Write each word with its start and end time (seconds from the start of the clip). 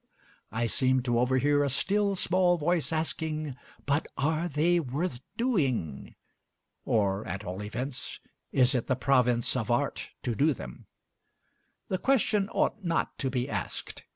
I 0.51 0.65
seem 0.65 1.03
to 1.03 1.19
overhear 1.19 1.63
a 1.63 1.69
still, 1.69 2.15
small 2.15 2.57
voice 2.57 2.91
asking, 2.91 3.55
But 3.85 4.07
are 4.17 4.47
they 4.47 4.79
worth 4.79 5.19
doing? 5.37 6.15
or 6.85 7.23
at 7.27 7.43
all 7.43 7.61
events, 7.61 8.19
is 8.51 8.73
it 8.73 8.87
the 8.87 8.95
province 8.95 9.55
of 9.55 9.69
art 9.69 10.09
to 10.23 10.33
do 10.33 10.55
them? 10.55 10.87
The 11.89 11.99
question 11.99 12.49
ought 12.49 12.83
not 12.83 13.15
to 13.19 13.29
be 13.29 13.47
asked. 13.47 14.05